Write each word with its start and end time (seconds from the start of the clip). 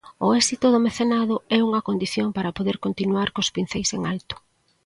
O 0.25 0.27
éxito 0.41 0.67
do 0.73 0.83
mecenado 0.87 1.35
é 1.57 1.59
unha 1.67 1.85
condición 1.87 2.27
para 2.35 2.55
poder 2.57 2.77
continuar 2.85 3.27
cos 3.35 3.51
pinceis 3.55 3.89
en 3.97 4.01
alto. 4.13 4.35